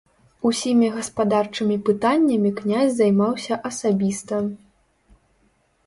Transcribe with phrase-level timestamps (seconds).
[0.49, 4.45] Усімі гаспадарчымі пытаннямі князь займаўся асабіста.